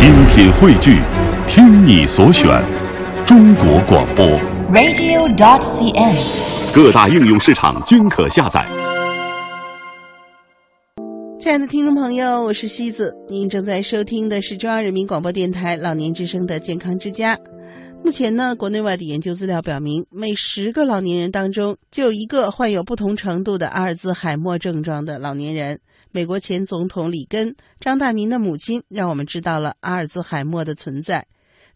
[0.00, 0.98] 精品汇聚，
[1.46, 2.48] 听你所选，
[3.26, 4.24] 中国广播。
[4.72, 6.74] radio.cn。
[6.74, 8.66] 各大应用市场均可下载。
[11.38, 17.36] 亲爱的听众朋友，我是西子，您正在收听的是中央人民广播电台老年之声的健康之家。
[18.02, 25.78] 目前呢，国内外的研究资料表明，每十个老年人当中就有一个患有不同程度的阿尔兹海默症状的老年人。
[26.12, 31.26] 美国前总统里根、张大民的母亲让我们知道了阿尔兹海默的存在。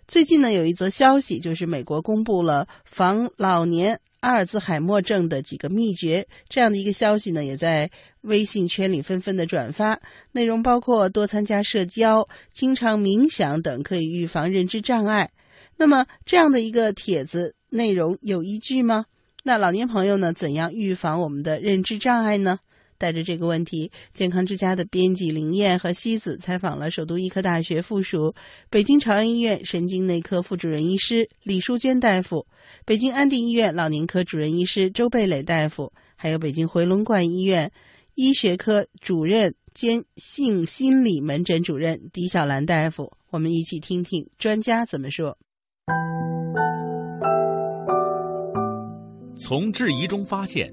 [0.08, 6.26] 最近呢，有一则消息，就是美国公布了防老年阿尔兹海默症的几个秘诀。
[6.48, 7.90] 这样的一个消息呢，也在
[8.22, 10.00] 微信圈里纷纷的转发，
[10.32, 15.30] 内容包括多参加社交、经常冥想等，可以预防认知障碍。
[15.76, 19.06] 那么这样的一个帖子内容有依据吗？
[19.42, 22.58] 那老年朋友呢，怎样预防我们的认知障碍呢？
[23.04, 28.34] 带着这个问题，健康之家的编辑林燕和西子采访了首都医科大学附属
[28.70, 32.46] 北京朝阳医院神经内科副主任医师李淑娟大夫、
[32.86, 37.70] 北京安定医院老年科主任医师周贝磊大夫，还有北京回龙观医院
[38.14, 43.12] 医学科主任兼性心理门诊主任狄小兰大夫。
[43.28, 45.36] 我们一起听听专家怎么说。
[49.36, 50.72] 从质疑中发现，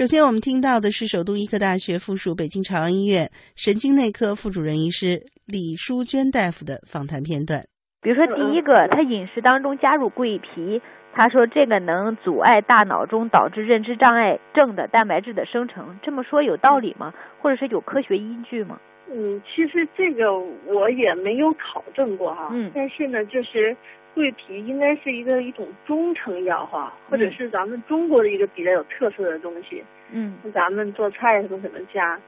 [0.00, 7.68] 首先，我们听到的是首都医科大学附属北京朝阳医院神经内科副主任医师李淑娟大夫的访谈片段。
[8.00, 10.80] 比如说，第一个，他饮食当中加入桂皮，
[11.12, 17.12] 他说这个能阻碍大脑中导致认知障碍症的蛋白质的生成，这么说有道理吗？
[17.42, 18.80] 或者是有科学依据吗？
[19.12, 23.76] 嗯，其实这个我也没有考证过哈，嗯，但是呢，就是
[24.14, 32.18] 桂皮应该是一个一种中成药哈，或者是咱们中国的一个比较有特色的东西，嗯，咱们做菜都可能加，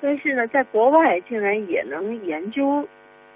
[0.00, 2.86] 但是呢，在国外竟然也能研究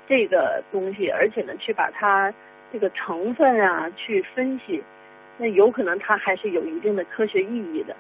[0.09, 2.33] 这个东西，而且呢，去把它
[2.73, 4.83] 这个成分啊去分析，
[5.39, 7.97] 那有可能它还是有一定的科学意义的，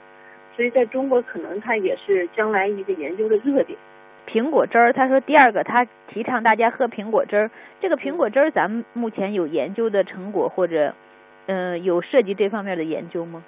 [0.54, 3.76] 所以在中国可能它也是将来一个研究的热点。
[4.26, 7.50] 苹果汁儿，他说第二个，他提倡大家喝苹果汁儿。
[7.80, 10.94] 这个苹果汁儿，咱们目前有研究的成果或者，
[11.46, 13.44] 嗯、呃，有涉及这方面的研究吗？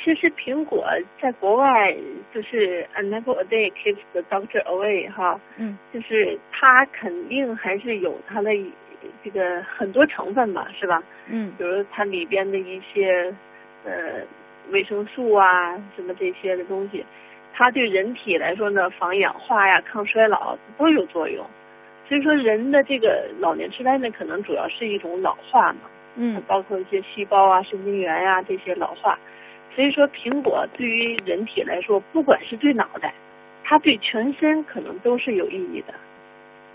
[0.00, 0.86] 其实苹果
[1.20, 1.92] 在国外
[2.32, 8.50] 就是 an apple a day keeps the doctor away 哈，嗯，就是它肯定还是有它的
[9.24, 11.02] 这个很多成分吧，是吧？
[11.28, 13.34] 嗯，比如它里边的一些
[13.84, 14.20] 呃
[14.70, 17.04] 维生素啊什么这些的东西。
[17.58, 21.44] 它对人体来说呢，防氧化呀、抗衰老都有作用。
[22.06, 25.80] 所以说，人的这个老年痴呆呢，可能主要是一种老化嘛，
[26.14, 29.18] 嗯，包括一些细胞啊、神经元呀、啊、这些老化。
[29.74, 33.12] 所以说，苹果对于人体来说，不管是对脑袋，
[33.64, 35.92] 它对全身可能都是有意义的。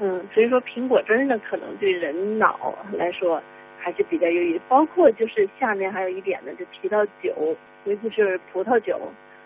[0.01, 3.41] 嗯，所以说苹果汁呢，可能对人脑来说
[3.79, 4.59] 还是比较有益。
[4.67, 7.55] 包括就是下面还有一点呢，就提到酒，
[7.85, 8.99] 尤其是葡萄酒。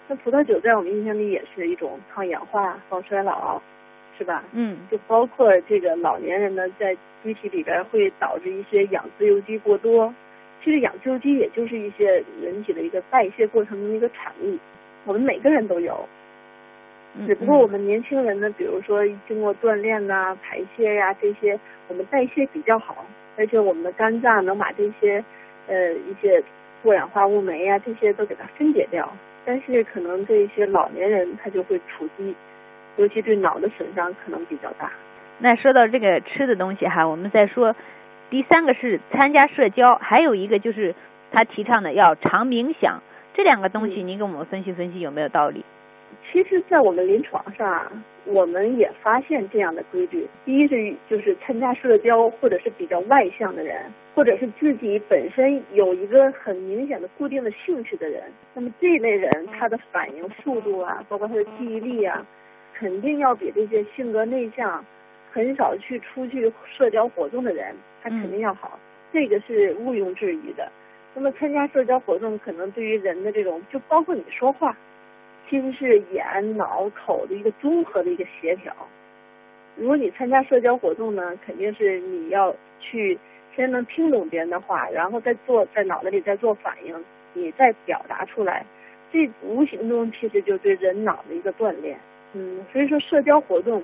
[0.07, 3.62] 那葡萄酒在我们印象里也是一种抗氧化、防衰老，
[4.18, 4.44] 是吧？
[4.53, 10.13] 嗯，就包括这个老年人呢，在机体里边会导致一些氧自由基过多。
[10.63, 14.57] 其实氧自由基也就是一些人体的一个代谢过程中的一个产物，
[15.06, 16.07] 我们每个人都有。
[17.25, 23.06] 只不过我们年轻人呢，比如说经过锻炼呐、啊、排泄呀、啊、这些，我们代谢比较好，
[23.38, 25.24] 而且我们的肝脏能把这些
[25.68, 26.44] 呃一些
[26.83, 29.12] 过氧化物酶呀、啊、这些都给它分解掉。
[29.47, 32.35] 但是可能这些老年人他就会触及，
[32.97, 34.91] 尤其对脑的损伤可能比较大。
[35.39, 37.73] 那说到这个吃的东西哈，我们再说
[38.29, 40.94] 第三个是参加社交，还有一个就是
[41.31, 43.01] 他提倡的要常冥想，
[43.33, 45.63] 这两个东西您给我们分析分析有没有道理？
[46.31, 47.89] 其实，在我们临床上，
[48.25, 50.27] 我们也发现这样的规律。
[50.44, 53.81] 第一是就是参加社交或者是比较外向的人，
[54.13, 58.21] 或者是自己本身有一个很明显的固定的兴趣的人，
[58.53, 62.25] 那么这类人他的反应速度啊，包括他的记忆力啊，
[62.73, 64.83] 肯定要比这些性格内向、
[65.31, 67.73] 很少去出去社交活动的人，
[68.03, 68.77] 他肯定要好。
[69.13, 70.69] 这个是毋庸置疑的。
[71.15, 74.77] 那么参加社交活动，可能对于人的这种，就包括你说话。
[75.49, 78.73] 其实是眼、脑、口的一个综合的一个协调。
[79.75, 83.17] 如果你参加社交活动呢，肯定是你要去
[83.55, 88.65] 先能听懂别人的话，然后再做在脑子里再做反应，你再表达出来。
[89.11, 91.97] 这无形中其实就对人脑的一个锻炼。
[92.33, 93.81] 嗯，所以说社交活动，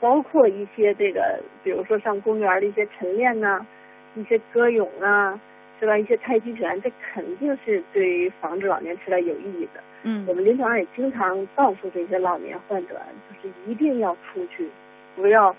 [0.00, 3.66] 包括一些这个，比如说上公园的一些晨练呐，
[4.14, 5.40] 一些歌咏啊。
[5.80, 5.96] 是吧？
[5.96, 9.80] 一些太极拳，这肯定是对于防止老年痴呆有意义的。
[10.02, 13.00] 嗯，我们临床上也经常告诉这些老年患者，
[13.42, 14.68] 就是一定要出去，
[15.16, 15.56] 不要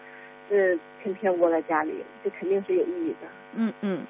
[0.52, 1.92] 呃天天窝在家里，
[2.24, 3.28] 这肯定是有意义的。
[3.56, 4.02] 嗯嗯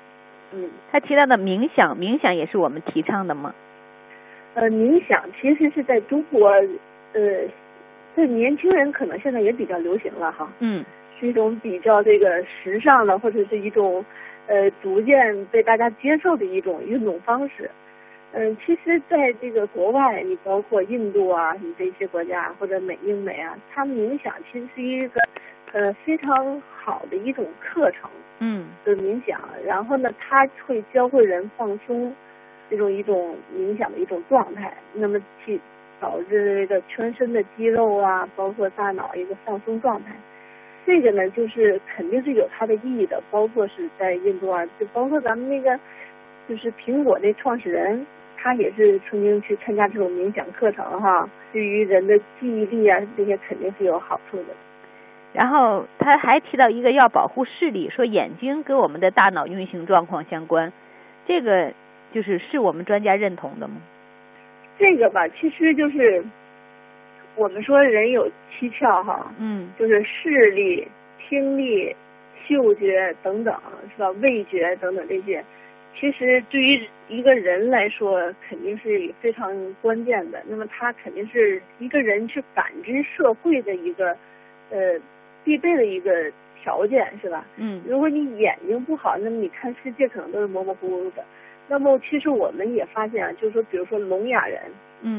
[0.51, 0.69] 嗯。
[0.91, 3.55] 他提到的冥想，冥想也是我们提倡的吗？
[4.55, 6.49] 呃，冥想其实是在中国
[7.13, 7.47] 呃，
[8.17, 10.51] 在年轻人可能现在也比较流行了哈。
[10.59, 10.83] 嗯。
[11.21, 14.03] 是一种比较这个时尚的，或者是一种。
[14.47, 17.69] 呃，逐渐被大家接受的一种运动方式。
[18.33, 25.21] 嗯，其实在这个国外，你包括印度啊，你这些国家或者美英美啊，他们冥想其实是一个
[25.73, 28.09] 呃非常好的一种课程。
[28.39, 28.69] 嗯。
[28.83, 32.15] 的冥想，然后呢，他会教会人放松，
[32.69, 35.59] 这种一种冥想的一种状态，那么去
[35.99, 40.15] 导致这个全身的肌肉啊，包括大脑一个放松状态。
[40.85, 45.79] 这个呢，就是肯定是有它的意义的，包括是在印度啊，就包括咱们那个，
[46.49, 48.05] 就是苹果那创始人，
[48.35, 54.45] 他也是曾经去参加这种冥想课程哈，对于人的记忆力啊这些肯定是有好处的。
[55.33, 60.73] 然后他还提到一个要保护视力，说眼睛跟我们的大脑运行状况相关，
[61.27, 61.71] 这个
[62.11, 63.75] 就是是我们专家认同的吗？
[64.79, 66.25] 这个吧，其实就是。
[67.35, 70.87] 我们说人有七窍哈，嗯，就是视力、
[71.17, 71.95] 听力、
[72.45, 73.53] 嗅觉等等，
[73.95, 74.09] 是吧？
[74.21, 75.43] 味觉等等这些，
[75.97, 80.43] 其实对于一个人来说，肯定是非常关键的。
[80.47, 84.15] 那么，他肯定是一个人去感知社会的一个
[84.69, 84.99] 呃
[85.43, 86.31] 必备的一个
[86.61, 87.45] 条件，是吧？
[87.57, 87.81] 嗯。
[87.87, 91.23] 如果你眼睛不好，那么你看世界可能都是模模糊糊的。
[91.71, 94.59] 那么，其实我们也发现啊，就是说，比如说聋哑人。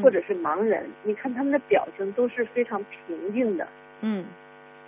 [0.01, 3.67] 或者是盲人，你看他们的表情都是非常平静的。
[3.99, 4.23] 嗯，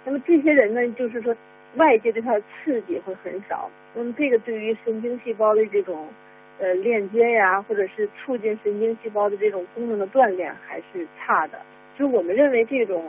[0.06, 1.36] 那么这些人呢，就是说
[1.76, 3.70] 外界对他的刺激会很少。
[3.94, 6.08] 那么这个对于神经细胞的这种
[6.60, 11.60] 呃链接呀，或者是促进神经细胞的这种功能的锻炼还是差的。
[12.00, 13.04] 就我们认为这种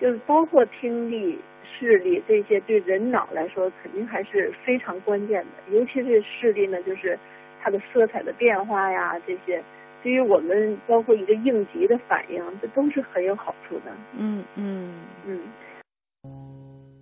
[0.00, 1.38] 就是包括听力、
[1.78, 5.76] 视力这些，对人脑来说肯定还是非常关键的。
[5.76, 7.18] 尤其是视力呢，就是
[7.62, 9.62] 它的色彩的变化呀这些。
[10.02, 13.90] 对于我们包括一个应急的反应，这都是很有好处的。
[14.16, 14.94] 嗯嗯
[15.26, 15.40] 嗯。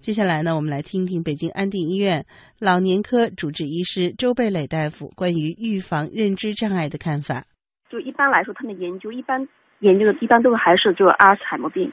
[0.00, 2.24] 接下来呢，我们来听听北京安定医院
[2.60, 7.44] 老年科主治医师周贝磊大夫关于预防认知障碍的看法。
[7.90, 9.46] 就一般来说，他们的研究一般
[9.80, 11.92] 研究的一般都是还是就是阿尔茨海默病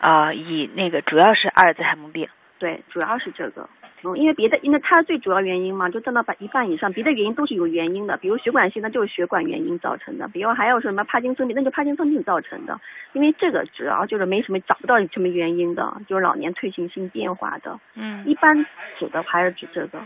[0.00, 2.28] 啊，以那个主要是阿尔茨海默病。
[2.58, 3.68] 对，主要是这个。
[4.02, 12.80] 嗯，因为别的，因为它最主要原因嘛，就占到百一半以上，别的原因都是有原因的，比如血管性，那就是血管原因造成的，比如还有什么帕金森病，那就帕金森病造成的，
[13.12, 17.78] 因为这个主要就是没什么找不到什么原因的，就是老年退行性变化的。
[17.94, 18.24] 嗯。
[18.26, 18.64] 一般
[18.98, 19.98] 指的还是指这个。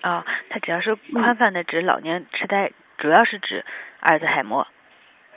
[0.00, 3.64] 啊，它只要是宽泛的指老年痴呆，主要是指
[4.00, 4.66] 阿尔兹海默。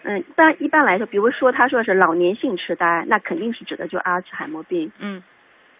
[0.04, 4.92] 嗯，一般一般来说，比如说他说是老年性痴呆，那肯定是指的就阿尔茨海默病。
[5.00, 5.24] 嗯。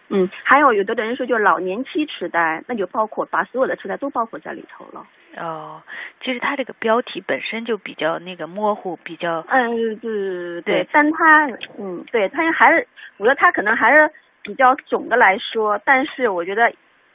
[0.08, 5.06] 嗯，还有有的的人说就是老年期痴呆，那就包括把所有的痴呆都包括在里头了。
[5.38, 5.82] 哦，
[6.22, 11.46] 其实它这个标题本身就比较那个模糊，比较嗯对对对，但它
[11.78, 14.10] 嗯对，它还是我觉得它可能还是
[14.42, 16.70] 比较总的来说，但是我觉得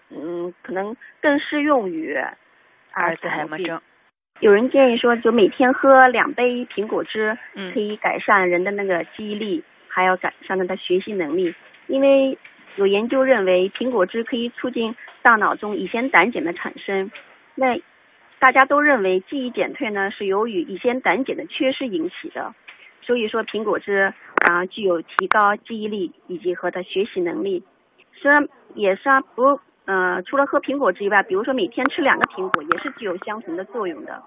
[0.09, 2.15] 嗯可能更适用于
[2.93, 3.79] 阿尔茨海默症。
[4.39, 11.53] 有人建议说，就每天喝两杯苹果汁，嗯，可以改善人的那个记忆力，还要改善他的学习能力，
[11.85, 12.35] 因为。
[12.77, 17.11] 有研究认为，苹果汁可以促进大脑中乙酰胆碱的产生。
[17.55, 17.77] 那
[18.39, 22.53] 大家都认为记忆减退呢是由于乙酰胆碱的缺失引起的。
[23.01, 24.13] 所以说，苹果汁
[24.47, 27.63] 啊具有提高记忆力以及和的学习能力。
[28.13, 34.21] 虽然也是啊，不呃除了喝苹果汁以外，比如说每天吃两个苹果也是具有相同的作用的。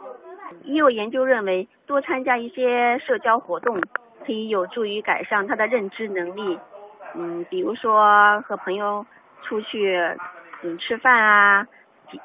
[0.65, 3.81] 也有研究认为，多参加一些社交活动。
[4.23, 6.59] 可以有助于改善他的认知能力。
[7.15, 9.05] 嗯，比如说和朋友
[9.43, 9.97] 出去
[10.63, 11.67] 嗯吃饭啊，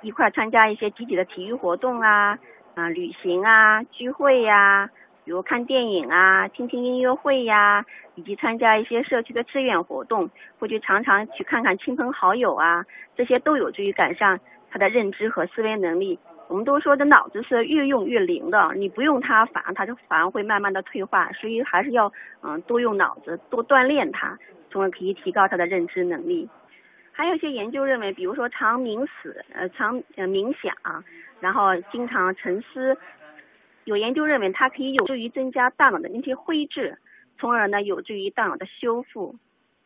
[0.01, 2.37] 一块参加一些集体的体育活动啊，
[2.75, 4.89] 啊旅行啊，聚会呀，
[5.23, 7.83] 比如看电影啊，听听音乐会呀，
[8.15, 14.39] 以及参加一些社区的志愿活动，或者常常去看看亲朋好友啊，这些都有助于改善
[14.69, 16.19] 他的认知和思维能力。
[16.47, 22.11] 我们都说这脑子是越用越灵的，你不用它，反而它就反而会慢慢的退化，所以还是要
[22.43, 24.37] 嗯多用脑子，多锻炼它。
[24.75, 26.49] 从而可以提高他的认知能力。
[27.13, 30.75] 还有一些研究认为，比如说常冥思，呃，常呃冥想，
[31.39, 32.97] 然后经常沉思，
[33.85, 36.97] 有研究认为它可以有助于增加大脑的那些灰质，
[37.37, 39.33] 从而呢有助于大脑的修复。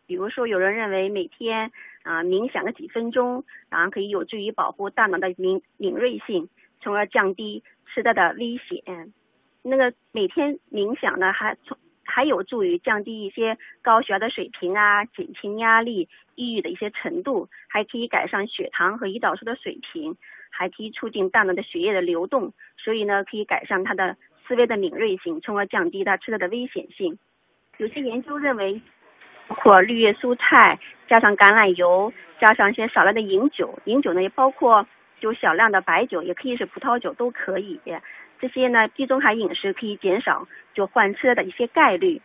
[0.08, 6.50] 比如说，有人认为每天啊冥想个几分钟，然后可以有助于保护大脑的敏敏锐性，
[6.81, 9.13] 从而降低痴呆的危险。
[9.62, 11.77] 那个每天冥想呢，还从
[12.09, 20.17] 还有助于降低一些高血压的水平啊，减轻压力、抑郁的一些程度，还可以改善血糖和胰岛素的水平，
[20.49, 27.17] 还可以促进大脑的血液的流动，所以呢，可以改善他的思维的敏锐性，从而降低他吃的的危险性。
[27.77, 28.81] 有些研究认为，
[29.47, 34.85] 包括绿叶蔬菜，加上橄榄油，加上一些少量的饮酒，饮酒呢也包括
[35.19, 37.79] 就小量的白酒，也可以是葡萄酒都可以。
[38.39, 42.22] 这些呢，地中海饮食可以减少就患车的一些概率。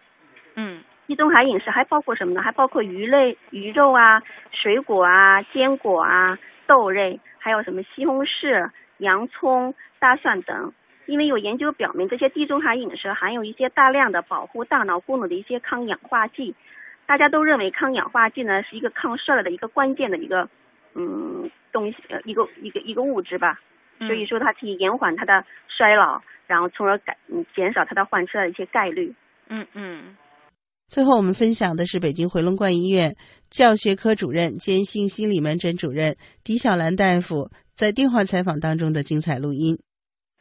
[0.55, 2.43] 嗯，地中海饮食还包括什么呢？
[2.43, 10.73] 还包括鱼类、鱼肉啊、水果啊、坚果啊、豆类，还有什么西红柿、洋葱、大蒜等。
[11.07, 16.55] 因为有研究表明，这些地中海饮食含有一些大量的保护大脑功能的一些抗氧化剂。
[17.05, 20.49] 大家都认为抗氧化剂呢是一个抗衰老的一个关键的一个
[20.95, 23.61] 嗯东西，呃一个一个一个物质吧。
[23.99, 29.15] 所以说它可以延缓它的衰老，然后从而改嗯减少它的患痴的一些概率。
[29.49, 30.17] 嗯嗯。
[30.89, 33.15] 最后我们分享的是北京回龙观医院
[33.49, 39.79] 教学科主任兼性心理门诊主任狄小兰大夫在电话采访当中的精彩录音。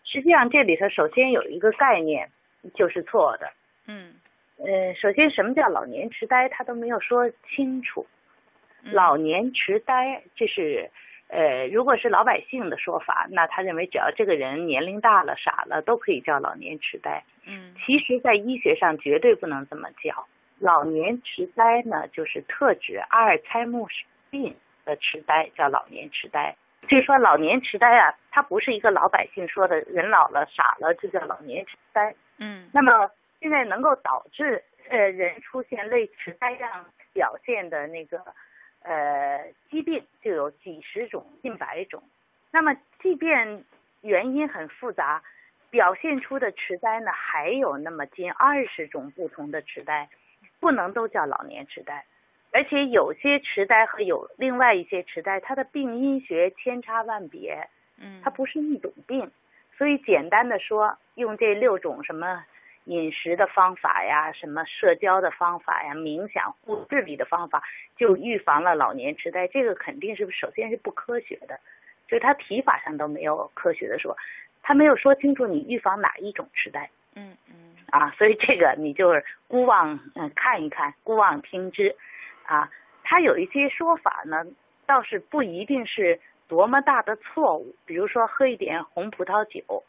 [0.03, 2.29] 实际上这里头首先有一个概念
[2.75, 3.47] 就是错的。
[3.87, 4.13] 嗯。
[4.57, 8.05] 呃，首先什么叫老年痴呆，他都没有说清楚。
[8.91, 10.89] 老年痴呆这是。
[11.33, 17.23] 呃，如果是老百姓的说法，那他认为只要这个人年龄大了、傻了，都可以叫老年痴呆。
[17.47, 20.27] 嗯，其实，在医学上绝对不能这么叫。
[20.59, 23.89] 老年痴呆呢，就是特指阿尔茨默
[24.29, 26.55] 病的痴呆，叫老年痴呆。
[26.87, 32.13] 所以说，老年痴呆啊，它不是一个老百姓说的人老了、傻了就叫老年痴呆。
[32.37, 33.09] 嗯，那么
[33.39, 38.21] 现在能够导致呃人出现类痴呆样表现的那个。
[38.83, 42.03] 呃，疾病就有几十种、近百种。
[42.51, 43.63] 那么，即便
[44.01, 45.23] 原因很复杂，
[45.69, 50.07] 表现出的痴呆呢，还有那么近二十种不同的痴呆，
[50.59, 52.05] 不能都叫老年痴呆。
[52.51, 59.31] 而且有些痴呆和有另外一些痴呆，它的病因学千差万别，嗯，它不是一种病。
[59.75, 62.45] 所以简单的说，用这六种什么。
[62.85, 67.63] 饮食的方法呀，什么社交的方法呀，冥想、护自理的方法，
[67.95, 69.47] 就预防了老年痴呆。
[69.47, 71.59] 这个肯定是首先是不科学的，
[72.07, 74.17] 就是他提法上都没有科学的说，
[74.61, 76.89] 他没有说清楚你预防哪一种痴呆。
[77.15, 77.75] 嗯嗯。
[77.89, 81.95] 啊，所以这个你就是孤望嗯看一看，孤妄听之。
[82.45, 82.69] 啊，
[83.03, 84.43] 他有一些说法呢，
[84.85, 87.73] 倒是不一定是多么大的错误。
[87.85, 89.83] 比如说喝一点红葡萄酒，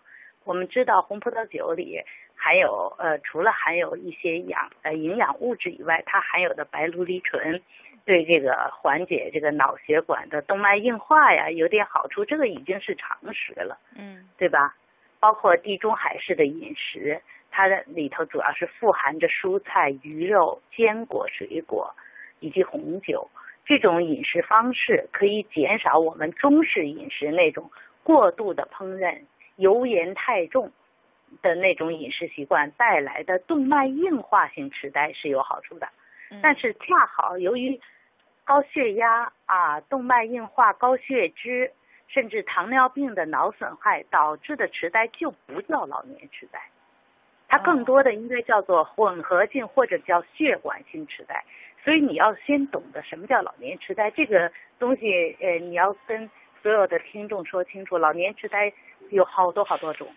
[0.45, 2.01] 我们知道红葡萄酒里。
[2.45, 7.63] 还有呃，除了含有一些养呃营养物质以外，它含有的白藜芦醇
[8.05, 14.77] 对这个缓解这个脑血管的动脉硬化呀有点好处，这个已经是常识了，嗯，对吧？
[15.19, 17.19] 包括地中海式的饮食，
[17.51, 21.95] 它的里头主要是富含着蔬菜、鱼肉、坚果、水果
[22.41, 23.27] 以及红酒，
[23.65, 27.71] 这种饮食方式可以减少我们中式饮食那种
[28.03, 29.23] 过度的烹饪、
[29.57, 30.71] 油盐太重。
[31.43, 35.89] 的那种饮食习惯带来的动脉硬化性痴呆是有好处的，
[36.43, 37.81] 但是恰好由于
[38.45, 41.73] 高血压啊、动脉硬化、高血脂，
[42.09, 46.61] 甚至糖尿病的脑损害导致的痴呆就不叫老年痴呆，
[47.49, 51.43] 它更多的应该叫做混合性或者叫血管性痴呆。
[51.83, 56.31] 所以你要先懂得什么叫老年痴呆这个东西，呃，你要跟
[56.63, 58.73] 所有的听众说清楚，老年痴呆
[59.11, 60.09] 有好多好多种。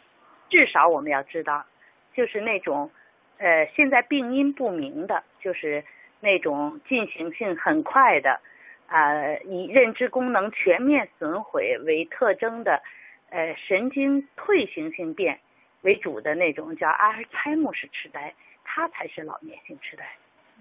[0.50, 1.66] 至少我们要知道，
[2.14, 2.90] 就是那种，
[3.38, 5.84] 呃，现在病因不明的，就是
[6.20, 8.40] 那种进行性很快的，
[8.88, 12.82] 呃，以认知功能全面损毁为特征的，
[13.30, 15.40] 呃，神经退行性变
[15.82, 20.06] 为主的那种叫阿尔茨海默氏痴呆，它才是老年性痴呆。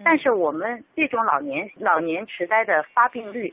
[0.03, 3.51] 但是我们这种老年老年痴呆的发病率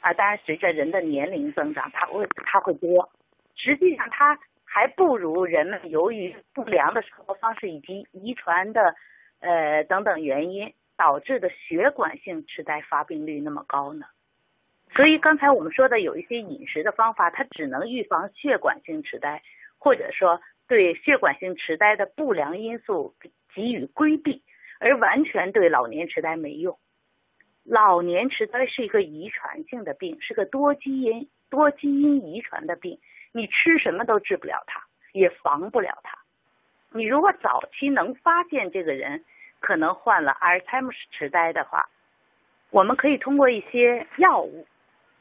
[0.00, 3.08] 啊，当然随着人的年龄增长，它会它会多。
[3.56, 4.38] 实际上，它
[4.78, 8.94] 还不如人们由于不良的生活方式以及遗传的
[9.40, 14.06] 呃等等原因导致的血管性痴呆发病率那么高呢。
[14.94, 19.42] 所以刚才我们说的有一些饮食的方法，它只能预防血管性痴呆，
[19.78, 23.16] 或者说对血管性痴呆的不良因素
[23.52, 24.44] 给予规避。
[24.78, 26.78] 而完全对老年痴呆没用。
[27.64, 33.00] 老年痴呆是一个遗传性的病，是个多基因多基因遗传的病。
[33.38, 36.18] 你吃什么都治不了它，也防不了它。
[36.90, 39.24] 你如果早期能发现这个人
[39.60, 41.88] 可能患了阿尔茨海默痴呆的话，
[42.70, 44.66] 我们可以通过一些药物、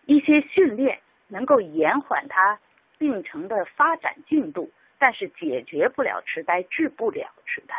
[0.08, 2.60] 一些训练，能够延缓他
[2.98, 7.76] 病程的发展进度，但是解决不了痴呆，治不了痴呆。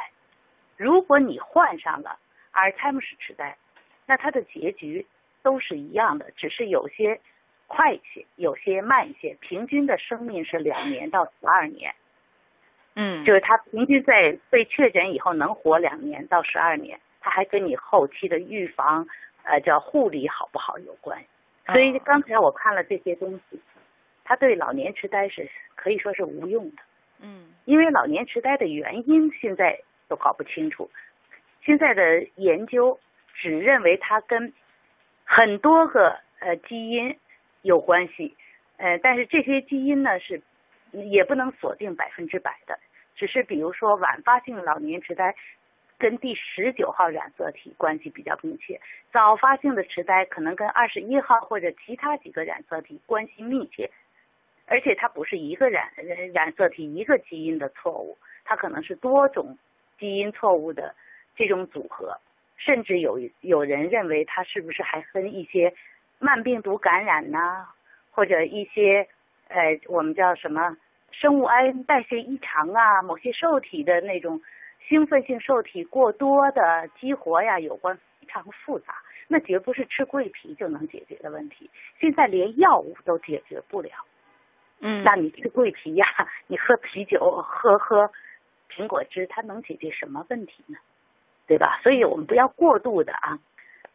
[0.77, 2.17] 如果你患上了
[2.53, 3.57] 阿尔茨海默痴呆，
[4.07, 5.05] 那他的结局
[5.43, 7.21] 都是一样的，只是有些
[7.69, 9.37] 快一些，有些慢一些。
[9.41, 11.95] 平均的生命是两年到十二年，
[12.97, 19.07] 嗯，就是他平均在被确诊以后能活两年到十二年，他还跟你后期的预防
[19.45, 21.23] 呃叫护理好不好有关。
[21.67, 23.61] 所以刚才我看了这些东西，
[24.25, 26.83] 它对老年痴呆是可以说是无用的，
[27.21, 29.79] 嗯，因为老年痴呆的原因现在。
[30.09, 30.91] 都搞不清楚，
[31.61, 32.99] 现在的研究
[33.35, 34.55] 只认为它跟
[35.27, 37.15] 很多个呃基因
[37.63, 38.37] 有关系，
[38.77, 40.41] 呃，但是这些基因呢是
[40.93, 42.79] 也不能锁定百分之百的，
[43.15, 45.35] 只是比如说晚发性老年痴呆
[45.99, 48.81] 跟第十九号染色体关系比较密切，
[49.13, 53.91] 早发性的痴呆可能跟二十一号或者其他几个染色体关系密切，
[54.67, 55.93] 而且它不是一个染
[56.33, 59.59] 染色体一个基因的错误，它可能是多种。
[59.99, 60.95] 基因错误的
[61.35, 62.17] 这种组合，
[62.57, 65.75] 甚至有有人认为它是不是还跟一些
[66.19, 67.67] 慢病毒感染呐，
[68.11, 69.07] 或者一些
[69.49, 70.77] 呃我们叫什么
[71.13, 74.41] 生物胺代谢异常啊，某些受体的那种
[74.89, 78.95] 兴奋性受体过多的激活呀有关，非常复杂。
[79.31, 81.69] 那绝不是吃桂皮就能解决的问题，
[82.01, 83.91] 现在连药物都解决不了。
[84.81, 86.07] 嗯，那你吃桂皮呀，
[86.49, 88.11] 你喝啤酒，喝喝。
[88.71, 90.79] 苹果汁它能解决什么问题呢？
[91.47, 91.81] 对吧？
[91.83, 93.39] 所以我们不要过度的啊，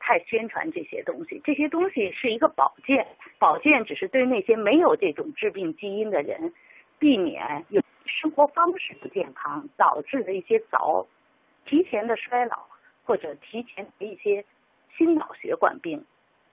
[0.05, 1.39] 太宣传这些东西。
[1.45, 3.07] 这些东西是一个保健，
[3.39, 6.53] 保健只是对那些没有这种致病基因的人，
[6.99, 11.07] 避免有生活方式不健康导致的一些早、
[11.65, 12.65] 提前的衰老
[13.05, 14.43] 或者提前的一些
[14.97, 16.05] 心脑血管病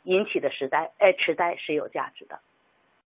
[0.04, 2.38] 引起的痴呆，哎，痴呆是有价值的。